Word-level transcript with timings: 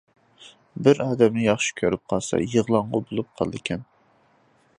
بىر 0.87 1.01
ئادەمنى 1.05 1.43
ياخشى 1.49 1.77
كۆرۈپ 1.83 2.03
قالسا 2.15 2.41
يىغلاڭغۇ 2.55 3.03
بولۇپ 3.11 3.31
قالىدىكەن. 3.43 3.87